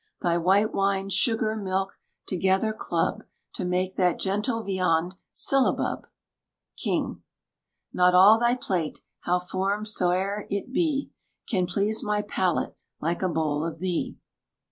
[0.23, 3.21] Thy white wine, sugar, milk, together club,
[3.53, 6.07] To make that gentle viand syllabub!
[6.75, 7.21] KING.
[7.93, 11.11] Not all thy plate, how formed soe'er it be,
[11.47, 14.17] Can please my palate like a bowl of thee.